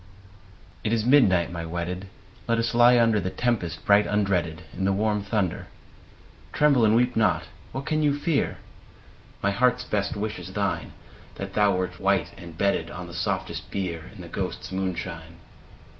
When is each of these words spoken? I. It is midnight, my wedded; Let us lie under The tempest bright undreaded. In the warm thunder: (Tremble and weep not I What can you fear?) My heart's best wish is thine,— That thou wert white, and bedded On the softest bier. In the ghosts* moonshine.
I. 0.83 0.87
It 0.87 0.93
is 0.93 1.05
midnight, 1.05 1.51
my 1.51 1.63
wedded; 1.63 2.07
Let 2.47 2.57
us 2.57 2.73
lie 2.73 2.99
under 2.99 3.19
The 3.21 3.29
tempest 3.29 3.85
bright 3.85 4.07
undreaded. 4.07 4.63
In 4.73 4.83
the 4.83 4.91
warm 4.91 5.21
thunder: 5.21 5.67
(Tremble 6.53 6.83
and 6.85 6.95
weep 6.95 7.15
not 7.15 7.43
I 7.43 7.47
What 7.73 7.85
can 7.85 8.01
you 8.01 8.17
fear?) 8.17 8.57
My 9.43 9.51
heart's 9.51 9.83
best 9.83 10.15
wish 10.15 10.39
is 10.39 10.53
thine,— 10.53 10.93
That 11.35 11.53
thou 11.53 11.75
wert 11.75 11.99
white, 11.99 12.31
and 12.35 12.57
bedded 12.57 12.89
On 12.89 13.05
the 13.05 13.13
softest 13.13 13.69
bier. 13.69 14.09
In 14.15 14.21
the 14.21 14.27
ghosts* 14.27 14.71
moonshine. 14.71 15.35